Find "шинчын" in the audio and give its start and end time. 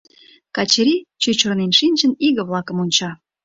1.79-2.11